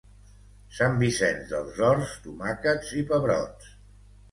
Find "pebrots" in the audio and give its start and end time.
3.15-3.73